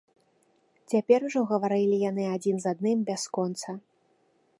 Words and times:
Цяпер 0.93 1.19
ужо 1.27 1.41
гаварылі 1.51 1.97
яны 2.09 2.25
адзін 2.35 2.55
з 2.65 2.71
адным 2.73 2.97
бясконца. 3.11 3.69